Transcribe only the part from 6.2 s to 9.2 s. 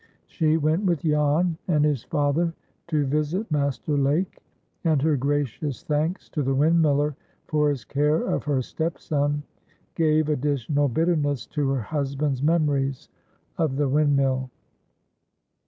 to the windmiller for his care of her step